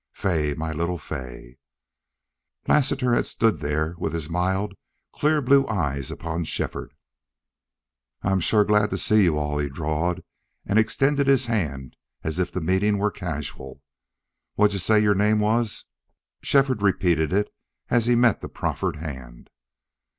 [0.13, 0.55] "Fay!
[0.55, 1.59] my little Fay!"
[2.67, 4.73] Lassiter had stood there with his mild,
[5.13, 6.95] clear blue eyes upon Shefford.
[8.23, 10.21] "I shore am glad to see you all," he drawled,
[10.65, 13.83] and extended his hand as if the meeting were casual.
[14.55, 15.85] "What'd you say your name was?"
[16.41, 17.53] Shefford repeated it
[17.89, 19.51] as he met the proffered hand.